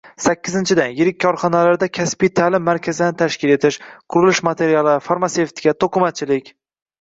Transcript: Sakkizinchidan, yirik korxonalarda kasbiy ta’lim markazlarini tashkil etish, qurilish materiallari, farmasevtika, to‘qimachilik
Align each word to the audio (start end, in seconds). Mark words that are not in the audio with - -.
Sakkizinchidan, 0.25 0.93
yirik 0.99 1.17
korxonalarda 1.25 1.89
kasbiy 1.97 2.31
ta’lim 2.39 2.65
markazlarini 2.69 3.19
tashkil 3.19 3.53
etish, 3.57 3.77
qurilish 4.17 4.41
materiallari, 4.49 5.05
farmasevtika, 5.11 5.77
to‘qimachilik 5.85 6.53